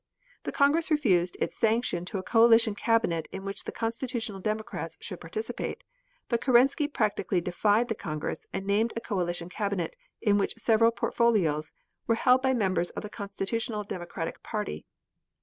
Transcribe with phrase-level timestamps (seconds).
[0.45, 5.21] The congress refused its sanction to a coalition cabinet in which the Constitutional Democrats should
[5.21, 5.83] participate,
[6.27, 11.71] but Kerensky practically defied the congress, and named a coalition cabinet, in which several portfolios
[12.07, 14.87] were held by members of the Constitutional Democratic Party.